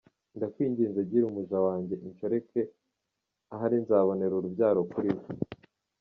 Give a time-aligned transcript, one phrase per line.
[0.35, 2.61] Ndakwingize gira umuja wanjye inshoreke,
[3.53, 5.25] ahari nzabonera urubyaro kuri we.